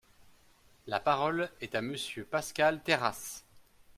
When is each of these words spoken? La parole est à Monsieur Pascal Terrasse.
La 0.87 0.99
parole 0.99 1.51
est 1.61 1.75
à 1.75 1.83
Monsieur 1.83 2.23
Pascal 2.25 2.81
Terrasse. 2.81 3.43